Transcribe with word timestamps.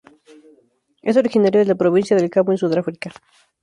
Es 1.03 1.15
originario 1.15 1.59
de 1.59 1.67
la 1.67 1.75
Provincia 1.75 2.17
del 2.17 2.31
Cabo 2.31 2.51
en 2.51 2.57
Sudáfrica. 2.57 3.11